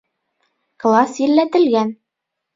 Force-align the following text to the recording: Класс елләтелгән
Класс 0.85 1.21
елләтелгән 1.27 1.95